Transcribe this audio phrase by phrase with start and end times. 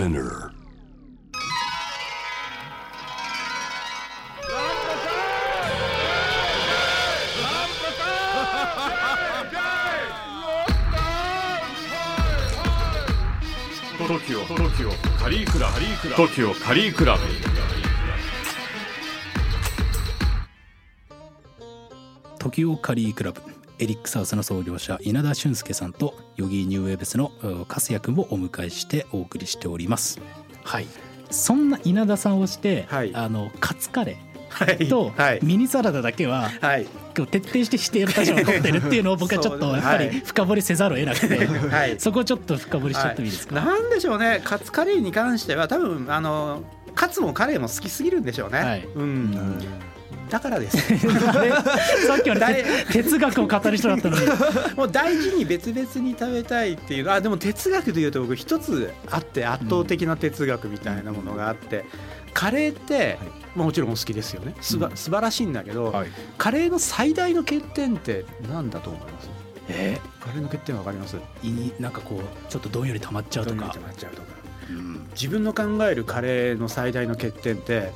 [0.00, 0.50] SPINEAR.
[14.08, 17.20] Tokyo Tokyo Curry Clu Curry Clu。Tokyo Curry Club
[22.38, 23.49] Tokyo Curry Club
[23.80, 30.20] エリックサウスの創業者稲田俊介さんと Yogee New Waves のうん粕谷君をお迎えしてお送りしております。
[30.62, 30.86] はい。
[31.30, 33.14] そんな稲田さんをして、はい。
[33.14, 34.18] あのカツカレ
[34.50, 34.78] はい。
[34.80, 35.40] ーとはい。
[35.42, 36.86] ミニサラダだけははい。
[37.14, 40.20] 徹底して指定の立場を取ってるっていうのを 僕はちょっとやっぱりはい。
[40.26, 41.98] 深掘りせざるを得なくて、 はい。
[41.98, 44.42] そこをちょっと深掘りしちゃってもいいですか、なんでしょうね。
[44.44, 48.86] カツカレーに関しては多分あのカツもカレーも好きすぎるんでしょうね、はい。
[48.94, 49.58] うん
[50.30, 50.76] だからです。
[52.06, 54.26] さっきまで誰哲学を語る人だったのに。
[54.76, 61.84] もう大事に別々に食べたいっていうあでも哲学でいうと僕一つあって圧倒的な哲学みたいなものがあって、
[62.32, 63.18] カレーって、
[63.54, 64.54] まあもちろんお好きですよね。
[64.60, 64.96] すば、うん。
[64.96, 66.08] 素晴らしいんだけど、はい。
[66.38, 69.28] カレーの最大の欠点って何だと思います？
[69.68, 69.98] え？
[70.20, 71.16] カレーの欠点わかります？
[71.78, 73.66] なんかこうちょっとどんより溜まっちゃうとか。
[73.66, 74.40] うとか。
[75.14, 77.90] 自分の考えるカレーの最大の欠点って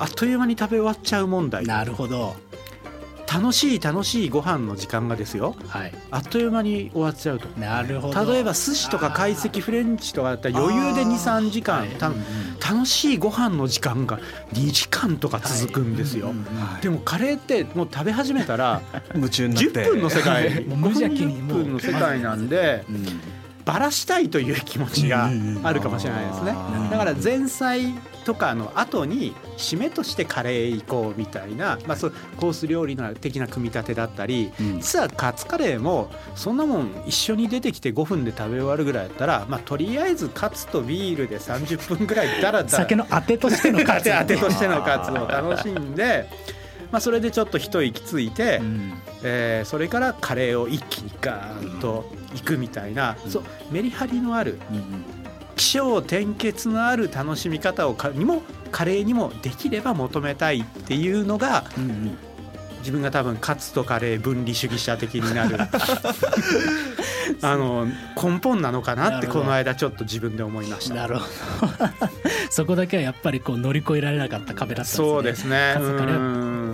[0.00, 1.64] あっという間に食べ終わっちゃう問題。
[1.64, 2.34] なるほど。
[3.32, 5.54] 楽しい楽しいご飯の時間がですよ。
[5.68, 5.92] はい。
[6.10, 7.46] あっという間に終わっちゃうと。
[7.60, 8.32] なるほど。
[8.32, 12.16] 例えば寿司とか懐石フレンチとかだったら余裕で23時間たはい。
[12.16, 14.20] うんうん楽しいご飯の時間が
[14.52, 18.80] 2時間とか続くんですよ、はいうんうんうんでもカレーってもう食べ始めたら
[19.14, 19.70] 夢中になって。
[19.70, 20.64] 10分の世界。
[20.68, 23.06] 無邪気に5もう分の世界なんでうん
[23.64, 25.30] バラしたいという気持ちが
[25.62, 26.54] あるかもしれないですね。
[26.90, 27.94] だから前菜
[28.24, 34.80] とかの後に締めとしてカレー行こうみたいな、まあ、そうコース料理の的な組み立てだったりうん。
[34.80, 44.10] 実はカツカレーもそんなもん一緒に出てきて5分で食べ終わるぐらいだったら、まあ、とりあえずカツとビールで30分ぐらいだらだら酒のあてとしてのカツ。
[44.20, 46.28] 当てとしてのカツを楽しんで、
[46.92, 48.92] まあ、それでちょっと一息ついて、うん。
[49.22, 55.04] えーそれからカレーを一気にガーンといくみたいな、そうメリハリのあるうん
[55.56, 58.42] 気象転結のある楽しみ方をかにも
[58.72, 62.18] カレーにもできれば求めたいっていうのがうんうん。
[62.78, 65.58] 自分が多分カツとカレー分離主義者的になる
[67.42, 67.86] あの
[68.16, 70.94] 根本なのかなってこの間ちょっと自分で思いました。
[70.94, 71.26] なるほ
[71.66, 71.72] ど
[72.50, 75.06] そこだけはやっぱりこう乗り越えられなかった壁だったんですね。
[75.08, 75.72] そうですね。
[75.74, 76.20] カツカレーう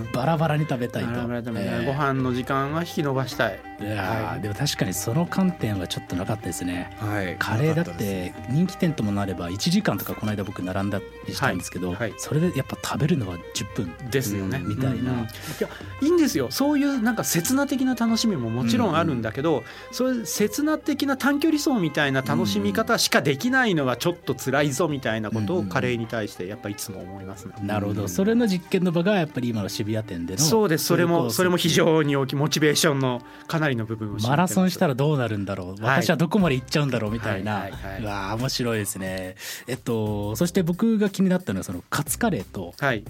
[0.01, 0.09] ん。
[0.11, 1.11] バラバラに食べたいと。
[1.11, 3.59] バラバラでもねえーご飯の時間は引き延ばしたい。
[3.79, 4.41] いやーはい。
[4.41, 6.95] でも確かにその観点はちょっとなかったですね。
[6.99, 7.35] はい。
[7.37, 11.97] カレーだって人気店ともなれば1時間とかこの間僕並んだりしたんですけど、はい。
[11.97, 12.13] はい。
[12.17, 14.59] それでやっぱ食べるのは10分ですよね。
[14.65, 15.11] みたいな。
[15.11, 15.69] うんうんいや
[16.01, 16.47] いいんですよ。
[16.51, 27.53] そういうなんか刹那的な楽しみももちろんあるんだけど、そういう刹那的な短距離走みたいな楽しみ方しかできないのはちょっと辛いぞみたいなことをカレーに対してやっぱいつも思いますね。
[27.61, 28.07] なるほど。
[28.07, 30.85] それの実験の場がやっぱり今の渋谷店でのそうです。
[30.85, 35.83] それもそれも非に常に大きいモチベーションのかなりの部分をマラソンしたらどうなるんだろう。
[35.83, 36.03] はい。
[36.03, 39.35] 私はどこまで行っちゃうんだろうみたいな、はいはいはいうわー面白いですね。
[39.67, 43.03] えっとそして僕が気になったのはそのカツカレーとはい。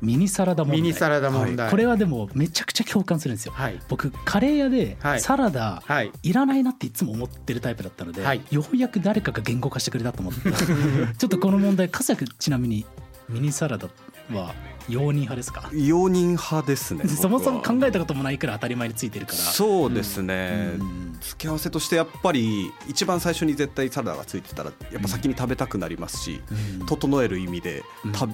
[0.00, 0.80] ミニサラダ問題。
[0.82, 1.70] ミニサラダ問題。
[1.70, 3.52] これはでもめちゃくちゃ共感するんですよ。
[3.54, 3.80] はい。
[3.88, 5.20] 僕カレー屋ではい。
[5.20, 6.12] サラダはい。
[6.22, 8.42] いらないなっていつも思ってるタイプだったので、はい。
[8.50, 10.40] ようやく誰かが言語化してくれたと思って
[11.18, 12.86] ちょっとこの問題笠谷君ちなみに
[13.28, 13.88] ミニサラダ
[14.32, 14.54] は
[14.88, 15.68] 容認派ですか？
[15.74, 19.38] 容認派ですねそもそも考ええたこともないくらい当たり前についてるから。
[19.38, 21.18] そうですね、うん。
[21.20, 26.40] 付け合わせとしてやっぱり一番最初に絶対サラダがついてたらやっぱ先に食べたくなりますし、
[26.80, 26.86] うん。
[26.86, 28.12] 整える意味でうん。
[28.12, 28.26] た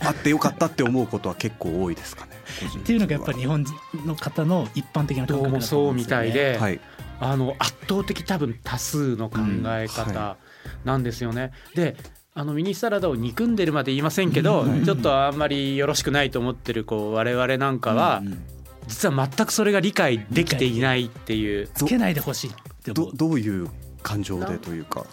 [0.00, 2.32] あってよかったって思うことは結構多いですかね。
[2.78, 3.74] っていうのがやっぱり日本人
[4.04, 6.80] の方の一般的な感覚だと思どうもそうみたいで、はい、
[7.20, 9.88] あの圧倒的多分多数の考えうん。
[9.88, 10.36] 方
[10.84, 11.52] なんですよね。
[11.74, 11.96] で
[12.34, 14.84] あのミニサラダを憎んでるまで言いませんけど、うん。
[14.84, 18.28] ちょっとあんまりよろしくないと思ってるこう我々なんかは、うん。
[18.28, 18.46] うん
[18.86, 21.68] 実は全くそれが理解できていないっていう。
[21.74, 22.52] つけないでほしいっ
[22.84, 23.16] て思どう。
[23.16, 23.68] どういう
[24.02, 25.04] 感情でというか。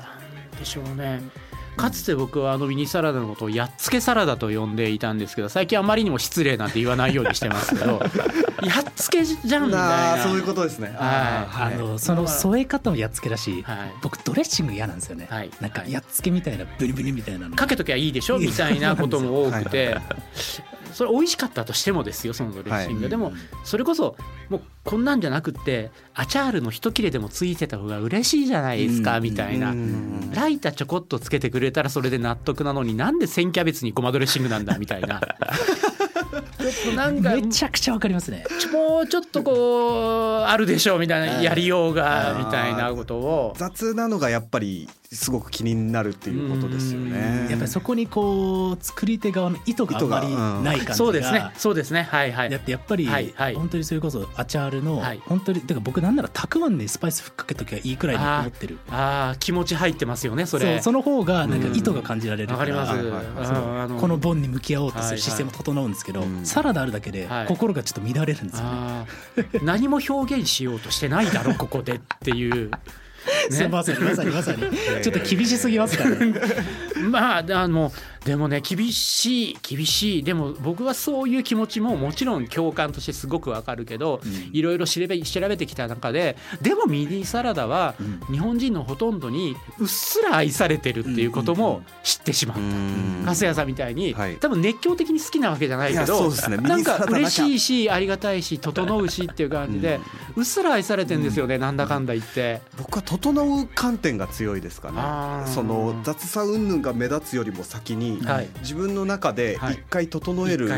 [0.59, 1.21] でしょうね。
[1.75, 8.01] かつて僕はあのミニサラダのことをやっつけサラダと呼んでいたんですけど最近あまりにも失礼なんて言わないようにしてますけど
[8.65, 10.35] やっつけじゃんみたいな。
[10.35, 10.87] うことですね。
[10.97, 11.73] はい。
[11.75, 13.77] あのその添え方もやっつけだし、はい。
[14.01, 15.51] 僕ドレッシング嫌なんですよね、はい。
[15.61, 17.49] なんかやっつけみたいなブリブリみたいな。
[17.49, 18.39] のかけときゃいいでしょ？
[18.39, 19.97] みたいなことも多くて。
[20.93, 23.09] それ美味しかったとしてもですよそのドレッシング、はい。
[23.09, 23.33] でも
[23.63, 24.15] それこそ
[24.49, 29.23] もうこんなんじゃなくってアチャールの一切れでもついてた方が嬉しいじゃないですか、うん。
[29.23, 29.71] みたいな。
[29.71, 30.31] うん。
[30.35, 35.19] ライタちょこっとつけてくれたらそれで納得なのになんで千キャベツにごまドレッシングなんだみたいな
[36.23, 38.45] となんかめちゃくちゃわかりますね。
[38.71, 43.53] もうちょっとこうあるでしょうみたいなやりようがみたいなことを。
[43.57, 47.47] 雑なのがやっぱりすごく気になるっていうことですよね。
[47.49, 50.95] やっぱりそこにこう作り手側の意図があんまりない感じが。
[50.95, 51.51] そうですね。
[51.57, 52.03] そうですね。
[52.03, 52.49] はいはい。
[52.49, 53.55] だってやっぱりはいはい。
[53.55, 55.21] 本当にそれこそアチャールのはい。
[55.25, 58.79] 本当にだから僕なんならたくあんでスパイスふっかけときゃいいくらいに思ってる。
[58.89, 63.93] ああ気持ち入ってますよねそそうれその方がなんか意図が感じられるかわからります。
[63.99, 66.45] このボンに向き合おうとする姿勢も整うんですけど、はいはいうん。
[66.45, 67.47] サラダあるだけではい。
[67.47, 68.69] 心がちょっと乱れるんですよね。
[68.71, 69.63] あー。
[69.63, 71.95] 何も表現しようとしてないだろここで。
[71.95, 72.71] っていう。
[73.49, 74.03] すいません。
[74.03, 74.59] まさにまさに。
[75.01, 76.33] ちょっと厳しすぎますからね。
[77.09, 77.91] まああの
[78.25, 80.23] でもね厳しい厳しい。
[80.23, 84.21] でも僕はそういう気持ちももちろん共感としてすごくわかるけど、
[84.51, 87.95] いろいろ調べ調べてきた中ででもミニサラダは
[88.31, 92.57] 日本人のほとんどにうっすら愛されてるっていうことも知ってしまっ
[93.23, 93.33] た。
[93.33, 94.37] 粕谷さんみたいに、はい。
[94.37, 96.57] 多分熱狂的に好きなわけじゃないけどね。
[96.57, 99.99] なんか嬉しいしありがたいし整うしっていう感じで、
[100.35, 102.61] うっすら愛されてんですよね、なんだかんだ言って。
[102.77, 105.51] 僕は整う観点が強いですかね。
[105.51, 108.49] その雑さ云々が目立つよりも先に、はい。
[108.61, 109.73] 自分の中ではい。
[109.75, 110.69] 一回整える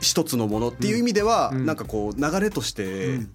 [0.00, 1.66] 一つのものっていう意味では、うん。
[1.66, 3.32] なんかこう流れとして、うん。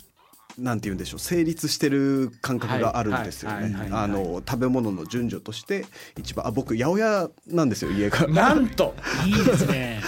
[0.57, 3.75] なんて言うんでしょう成立してる感覚があるんですよね。
[3.92, 5.86] あの食べ物の順序として
[6.18, 8.25] 一番あ僕八百屋なんですよ家が。
[8.28, 8.96] なんと！
[9.28, 10.01] いいですね。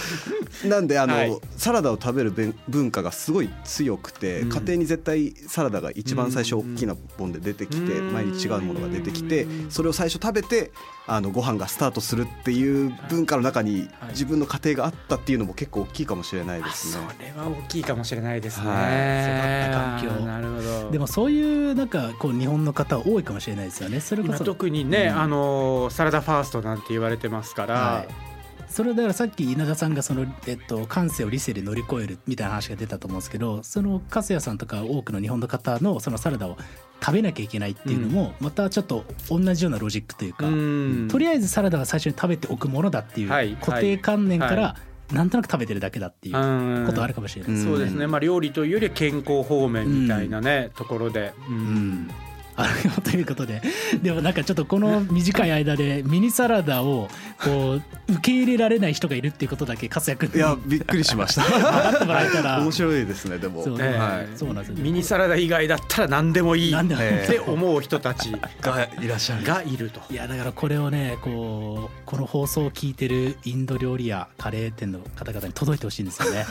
[0.64, 1.38] なんであの、はい。
[1.56, 4.48] サラダを食べる文文化がすごい強くて、うん。
[4.48, 8.12] 家庭に絶対サラダが一番最初大きな本で出てきて、うん。
[8.14, 10.70] 毎日違うものが出てきてうんそれを最初食べて
[11.10, 17.32] あのご飯がスタートするっていう文化の中にはい自分の家庭があったっていうのも結構大きいかもしれないであすそね。
[17.34, 18.66] れは大きいかもしれないですね。
[18.68, 20.90] はい育った環境なるほど。
[20.90, 24.00] でもそういうなんかこう日本の方多いかもしれないですよね。
[24.00, 28.27] それこ今そ特にね、うんあのサラダファーストなんて言われてますから、はい
[28.68, 36.56] それだからさっき稲田さんがその、えっと、感性を理性で乗り越えるみたいな話が出たと思うんですけどその粕谷さんとか多くの日本の方のそのサラダを
[37.00, 41.08] 食べなきゃいけないっていうのもまたちょっと同じようなロジックというか、うん。
[41.10, 44.76] とりあえずサラダは最初に食べておくものだっていうはい固定観念かはら
[45.12, 46.86] なんとなく食べてるだけだっていううん。
[46.86, 47.64] ことあるかもしれないね。
[47.64, 51.56] そうですね、まあ、料理というよりは健康方面みたいなね、ところで、うん。
[51.56, 52.10] うん
[52.58, 53.62] あるよ ということで。
[54.02, 57.08] でもなんかちょっとこの短い間でミニサラダを
[57.42, 57.74] こ
[58.08, 61.42] う受け入れられない人がいるっていうことだけ活躍いやびっくりしました。
[61.48, 62.60] 分かってもらえたら。
[62.60, 63.62] 面白いですねでも。
[63.62, 63.88] そうね。
[63.88, 64.82] はいそうなんですよね。
[64.82, 66.72] ミニサラダ以外だったら何でもいい。
[66.72, 67.08] 何でもいい。
[67.24, 69.44] って思う人たちがいらっしゃる。
[69.44, 69.90] がいる。
[69.90, 70.00] と。
[70.10, 76.44] いやだからこれをねこうこの放送を聞いてるインド料理やカレー店の方々に届いてほしいんですよね。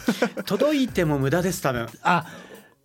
[0.46, 1.88] 届いても無駄です多分。
[2.04, 2.26] あ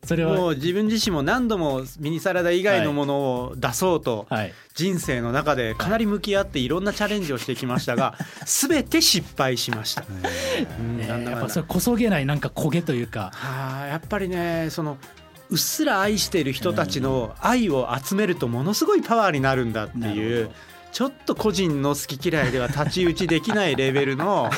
[0.05, 0.35] それは。
[0.35, 4.55] もう自分自身も何度もミニサラダ以外のものを出そうとはい。
[4.75, 8.15] 人生の中でかなり向き合っていろんなチャレンジをしてきましたが
[8.47, 10.05] 全て失敗しました。
[11.07, 13.31] やっぱそれこそげないなんか焦げというか。
[13.35, 14.97] はあやっぱりねその
[15.51, 20.51] うっすら愛している人たちの愛を集めるとものすごいパワーになるんだってないう
[20.93, 24.51] ちょっと個人の好き嫌いでは太刀打ちできないレベルの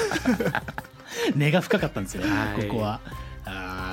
[1.34, 3.00] 根が深かったんですよ、はいここは。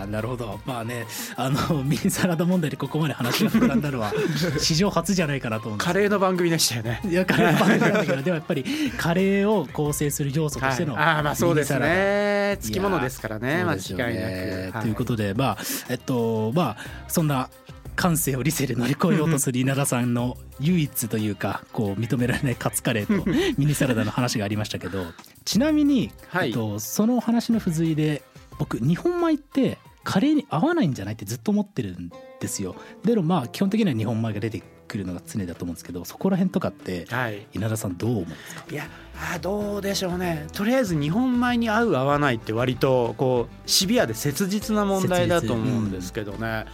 [0.06, 0.60] なるほど。
[0.66, 1.06] まあね
[1.36, 4.14] あの ミニサラダ問題でここまで話が膨らんだのは
[4.60, 7.02] 史上初じゃないかなと思うんですカレーの番組でしたよね。
[7.06, 8.66] いやカレーパンなんだけど でもやっぱり
[8.98, 12.58] カレーを構成する要素としての、はい、ああまあそうですね。
[12.60, 13.64] つきものですからね。
[13.64, 14.84] 間違いねなく。
[14.84, 15.58] ということでまあ
[15.90, 16.78] えっとまあ
[17.08, 17.50] そんな
[17.96, 25.06] 感性を理性で乗り越えようとする稲田さんの唯一というかこう認められないカツカレーとミニサラダの話がありましたけど
[25.46, 26.48] ちなみに、はい。
[26.48, 28.22] えっと、その話の付随で
[28.58, 32.76] 僕日本米ってカレーに合わないんじゃないってずっと思ってるんですよ。
[33.04, 38.66] でもまあ基本的には日本米が出てくるのが常だと思うんですけどそこら辺とかってはい、稲田さんどう思うんですか？
[38.70, 40.48] いやあーどうでしょうね。
[40.54, 46.66] とりあえず日本米に合う合わないって割とこうシビアで切実な問題だと思うんですけどね、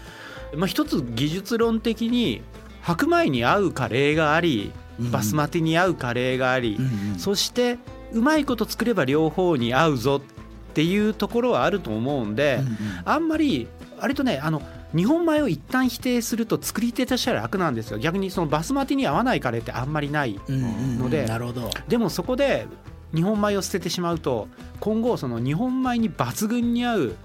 [0.56, 2.42] まあ、一つ技術論的に
[2.82, 5.12] 白米に合うカレーがありうん。
[5.12, 7.20] バスマティに合うカレーがあり、うんうん。
[7.20, 7.78] そして
[8.14, 10.37] うまいこと作れば両方に合うぞっ
[10.78, 12.78] ていうところはあると思うんで、うんうん。
[13.04, 13.68] あんまり
[14.00, 14.62] 割とねあの
[14.96, 17.98] 日本米を一旦否定すると作り手としては楽なんですよ。
[17.98, 21.72] 逆にそのバスマティに合わないカレーってあんまりないのでなるほど。
[21.88, 22.68] でもそこで
[23.16, 24.48] 日本米を捨ててしまうと
[24.80, 27.16] 今後その日本米に抜群に合う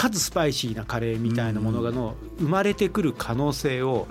[0.00, 4.06] かつスパイシーなカレーみたいなものがの生まれてくる可能性を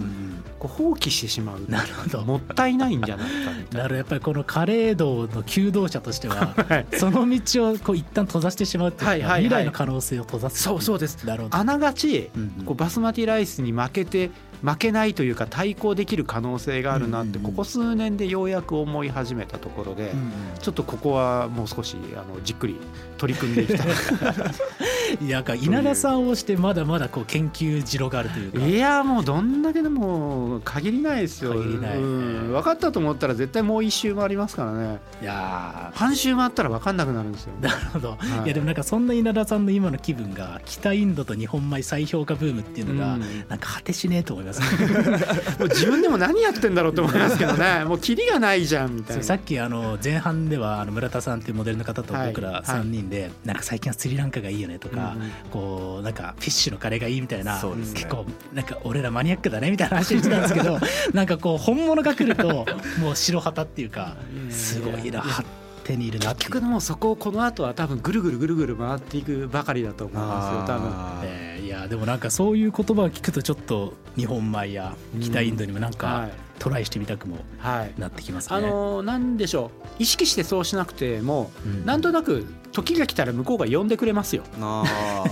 [0.60, 1.62] こう放棄してしまう。
[1.68, 2.24] なるほど。
[2.24, 3.90] もったいないんじゃないかみたいなな。
[3.90, 3.96] ど。
[3.96, 6.86] やっぱりこのカレー道の求道者としては はい。
[6.94, 9.42] その道をこう一旦閉ざしてしまうっていうか、はいはいはい。
[9.46, 11.26] 未来の可能性を閉ざすそうそうです。
[11.26, 11.58] なるほど。
[11.58, 12.30] あながち
[12.66, 14.30] こうバスマティライスに負けて
[14.62, 20.12] 負けないというか対抗できる可能性があるなってここ数年でようやく思い始めたところで
[20.60, 22.76] ちょっとここはもう少しあのじっくり
[23.18, 23.88] 取り組んでいきたい
[25.22, 28.66] いやか稲田さんをしてまだまだこう研究じろがあるというか。
[28.66, 31.54] いやもうどんだけでも限りないですよ。
[31.54, 35.00] 限りないうん、分かったと思ったら絶対もう一周回りますからね。
[35.22, 37.54] いや半周回ったら分かんなくなるんですよ。
[37.62, 38.46] ーなるほど、はい。
[38.46, 43.22] い、やでもなんかそんな稲田さんの今の気分が北インドと日本米再評価ブームっていうのが、うん。
[43.48, 44.62] なんか果てしねえと思います、
[45.60, 47.86] もう自分でも何やってんだろうって思いますけどね。
[47.86, 49.24] もうキリがないじゃんみたいな。
[49.24, 52.64] さっきあの前半ではあの村田さんっていうモデルの方とはい僕らはい。
[52.64, 55.32] 3人でなんか最近はスリランカがいいよねとかうんうん。
[55.52, 60.80] こうなんかフィッシュのカレーがいいみたいな結構なんか俺らマニアックだねみたいな話してたんですけど
[61.14, 62.66] なんかこう本物が来ると
[63.00, 64.16] もう白旗っていうか
[64.50, 65.48] すごいな発
[65.84, 66.52] 手にいるなっていう。
[66.52, 70.92] 結局でもそこをこの後は多分ぐるぐるぐるぐる回っていくばかりだと思いますよ多分。
[71.24, 77.94] えーいやでもなんかそういう言葉を聞くとちょっと日本米や北インドにもなんはかいトライしてみたくもはい。
[77.98, 78.56] なってきますね。
[78.58, 80.04] あのーなんでしょう。
[80.04, 81.86] 意識してそうしなくても、うん。
[81.86, 84.44] なんとなく時が来たら向こうが呼んでくれますよ。
[84.60, 85.24] あ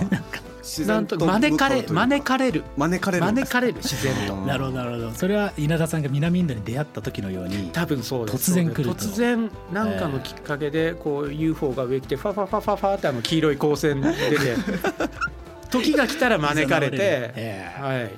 [0.86, 2.62] なんと招かれ招かれる。
[2.76, 3.24] 招かれる。
[3.24, 4.36] 招かれる自然と。
[4.36, 5.10] なるほどなるほど。
[5.12, 8.52] それは稲田さんが南インドに出会った時のように多分そうです。
[8.52, 8.94] 突然来ると。
[8.94, 14.16] 突然なんかのきっかけでこう UFO が上来てファファファファファってあの黄色い光線出て
[15.70, 17.82] 時が来たら招かれて、ええ。
[17.82, 18.10] はい、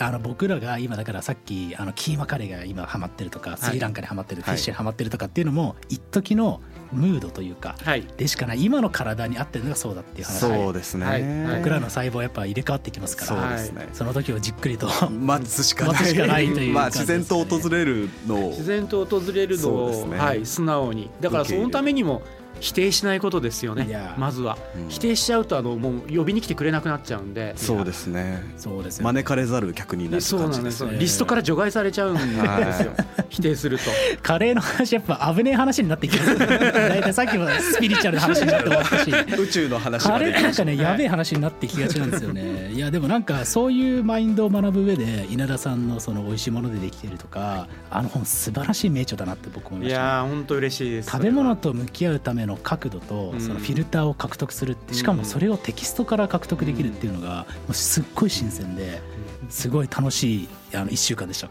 [0.00, 6.60] あの僕らが今だからさっきあのキーマカレーが今ハマってるとかスリランカにハマってる、フィッシュにハマってるとかっていうのも一時の
[6.92, 10.38] ムードというかはい、でしかない今の体に合ってるのがそうだっていう話。
[10.38, 15.92] そうですね、僕らの細胞はやっぱ入れ替わってきますからそうですね、その時をじっくりと待つしかない。
[15.94, 17.18] 待つしかないというまあ感じですね。
[17.18, 18.48] 自然と訪れるのを。
[18.50, 20.18] 自然と訪れるのを、そうですね。
[20.18, 21.10] はい、素直に。
[21.20, 22.22] だからそのためにも
[22.60, 24.14] 否定しないことですよねいや。
[24.18, 24.88] まずは、うん。
[24.88, 27.52] 否定しちゃうとあのもう呼びに来てくれなくなっちゃうんで。
[27.56, 28.42] そうですね。
[28.56, 29.04] そうですよ。
[29.04, 30.78] 招かれざる客になるでそう感じです。
[30.78, 32.92] すねリストから除外されちゃうんですよ。
[33.28, 33.84] 否定すると。
[34.22, 39.12] カレーの話やっぱ危ねえ話になってきます 大体さっきもスピリチュアルな話になって終わったし。
[39.40, 42.72] 宇宙の話カレーなんかねやべえ話になってきがちなんですよね。
[42.72, 51.10] いやでもなんかそういうマインドを学ぶ上で稲田さんのその美味しいものでできているとかあの本素晴らしい名著だなって僕思いまいした、やー本当嬉しいです。
[51.10, 53.40] 食べ物と向き合うための角度とうん。
[53.40, 59.00] そのフィルターを獲得するってしかもそれをテキストから獲得できるっていうのがもうすっごい新鮮で
[59.48, 61.48] すごい楽しいあの1週間でした。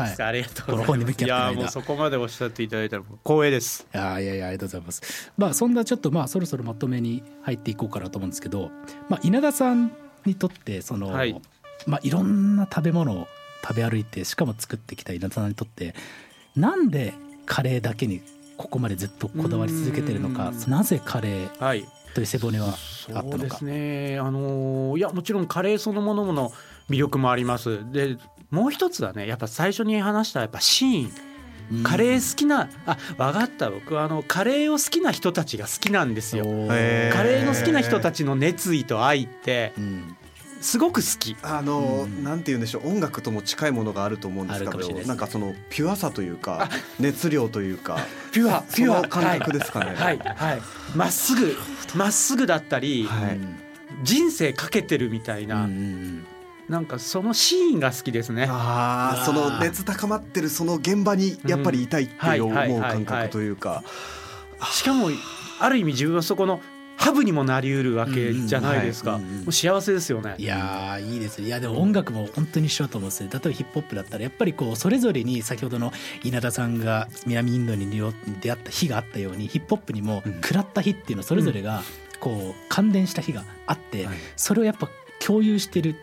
[0.00, 0.22] はい。
[0.22, 1.24] ありがとうございます。
[1.24, 3.86] いやーもうそこまでおっしゃっていただいたら光栄です。
[3.92, 5.32] やいやいやありがとうございます。
[5.36, 8.70] まあそんなちょっとまあそろそろまとめに入っていこうかなと思うんですけど、
[9.08, 9.92] まあ、稲田さん
[10.24, 11.40] にとってその、はい。
[11.86, 13.26] まあ、いろんな食べ物を
[13.62, 15.94] 食べ歩いてしかも作ってきた稲田さんにとって
[16.54, 17.14] なんで
[17.46, 18.22] カレーだけに
[18.62, 20.70] ここまでずっとこだわり続けてるのかうん。
[20.70, 22.74] なぜカレーはいという背骨はあっ
[23.06, 23.30] たのか。
[23.30, 24.18] そうですね。
[24.18, 26.52] あのーいやもちろんカレーそのものの
[26.88, 27.90] 魅力もあります。
[27.90, 28.16] で
[28.50, 31.12] もう一つはねやっぱ最初に話したやっぱシーン。
[31.84, 33.70] カレー好きなあ分かった。
[33.70, 36.44] 僕はあのカレーを好きな人たちが好きなんですよ。
[36.44, 39.72] カレーの好きな人たちの熱意と愛って。
[39.78, 40.16] うん
[40.62, 41.36] すごく好き。
[41.42, 42.24] あの、うん。
[42.24, 42.88] なんて言うんでしょう。
[42.88, 47.98] 音楽とも近いものがあると思うんですけどなんかそのピュアさというか熱量というか
[48.32, 49.02] ピュアそピュア。
[49.02, 49.94] の感覚ですかね。
[49.94, 50.62] はいはい。
[50.94, 51.56] まっすぐ
[51.94, 53.38] まっすぐだったり、はい。
[54.02, 56.26] 人生かけてるみたいな、うんうん
[56.68, 58.46] なんかそのシーンが好きですね。
[58.48, 63.82] ああその熱高まってるその現場にやっぱりいたいって思うはいはいはい感覚というか。
[64.70, 65.08] しかも
[65.58, 66.60] ある意味自分はそこの
[67.02, 70.36] ハブにもなりうるわけじゃないですか、もう幸せですよね。
[70.38, 71.48] いやーいいですね。
[71.48, 75.92] いやでも音楽も本当に一緒だと思うんですよ例えばヒップホップだったらやっぱりこうそれぞれに先ほどの
[76.22, 77.90] 稲田さんが南インドに
[78.40, 80.34] 出会った日があったようにヒップホップにもうん。
[80.40, 81.82] 食らった日っていうのそれぞれが
[82.20, 84.16] こう関連した日があってはい。
[84.36, 85.96] それをやっぱ共有してる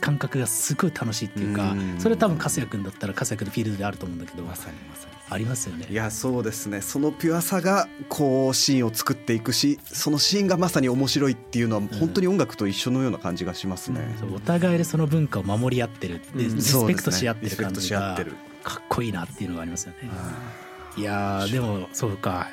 [0.00, 1.96] 感覚がすごい楽しいっていうかうん。
[1.98, 5.16] それ多分粕谷君だったら粕谷君のフィールドであると思うんだけどまさにまさに。
[5.28, 5.86] ありますよね。
[5.90, 6.80] いやそうですね。
[6.80, 14.14] そのピュアさがこうシーンを作っていくしそのシーンがまさに面白いっていうのは本当に音楽と一緒のような感じがしますね。
[14.20, 18.16] そうお互いでその文化を守り合ってるリスペクトし合ってる感じが
[18.62, 20.10] かっこいいなっていうのがありますよね。
[20.96, 22.48] いやーでもそうか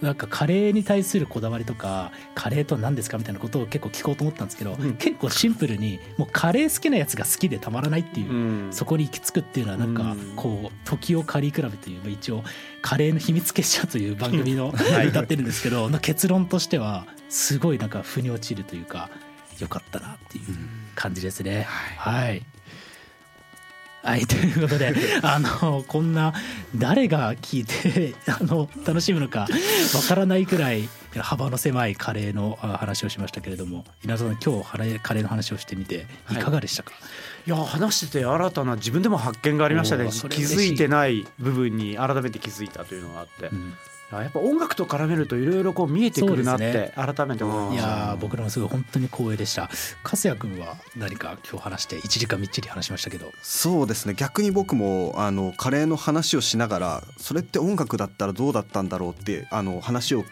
[0.00, 4.94] なんかカレーに対するこだわりとかカレーとは何ですかみたいなことを結構聞こうと思ったんですけど、うん。
[4.96, 8.72] 結構シンプルにもうカレー好きなやつが好きでたまらないっていう、うん。
[8.72, 10.32] そこに行き着くっていうのはなんかうん。
[10.36, 12.44] こう「時をカリークラブ」というまあ一応
[12.82, 14.72] カレーの秘密結社という番組の
[15.08, 19.10] 歌ってるんですけどの結論としてはすごいなんか腑に落ちるというか
[19.58, 20.44] よかったなっていう
[20.94, 21.66] 感じですね。
[21.68, 22.26] はい。
[22.26, 22.42] はい
[24.26, 26.32] ということであのこんな
[26.76, 29.48] 誰が聞いて あの楽しむのかわ
[30.08, 36.34] からないくらい幅の狭いカレーのあ話をしましたけれども稲田さん今日カレーカレーの話をしてみてい。
[36.36, 36.92] かがでしたか、
[37.46, 40.08] いや話してて新たな自分でも発見がありましたね。
[40.28, 43.58] 気づいてない部分に改めて気づいたというのがあって、うん。
[43.58, 47.88] いややっぱ音楽と絡めるといろいろこう見えてくるなって改めて思いまいした。
[47.88, 49.68] やー僕らもすごい本当に光栄でした。
[50.02, 53.32] 粕谷君は何か今日話して1時間みっちり話しましたけど。
[53.42, 54.14] そうですね。
[54.14, 60.24] 逆に僕もあのカレーの話をしながらそれって音楽だったらどうだったんだろうってあの話を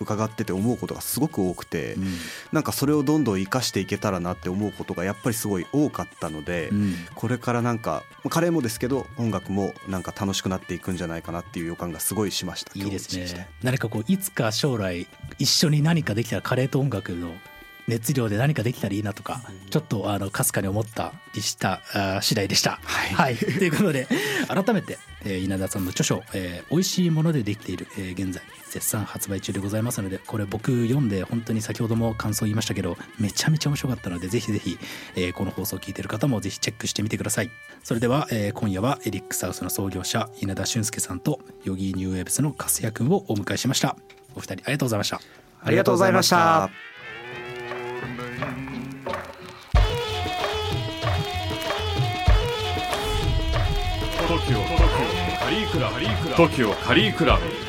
[0.00, 1.96] 伺ってて思うことがすごく多くて、
[2.52, 6.94] なんかそれをどんどん生かしていけたらなって思うことがやっぱりすごい多かったので、うん。
[7.14, 12.72] これからなんかカレーもですけど音楽もなんか楽しくなっていくんじゃないかなっていう予感がすごいしました。
[12.74, 13.48] いいですね。
[13.62, 15.06] 何かこういつか将来
[15.38, 17.32] 一緒に何かできたらカレーと音楽の
[17.88, 22.80] 熱量で何かできたらいいなとかちょっとあのかすかに思ったりしたあ次第でした。
[22.82, 24.06] はい、 ということで
[24.48, 34.78] 改めて、えー稲田さんの著書「えー美味しいものでできている」えー現在絶賛発売中でございますのでこれ僕読んで本当に先ほども感想言いましたけどめちゃめちゃ面白かったのでぜひぜひ、
[35.14, 37.50] えーこの放送を聞いている方もぜひチェックしてみてください。
[37.84, 43.96] それでは、えー今夜はエリックサウスの創業者稲田俊介さんと Yogee New Waves の粕谷君をお迎えしました。
[44.34, 45.20] お二人ありがとうございました。
[45.62, 46.95] ありがとうございました。
[55.56, 55.96] リークラブ。
[56.34, 57.65] TOKIO カリークラブ。